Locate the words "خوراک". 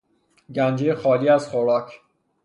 1.47-2.01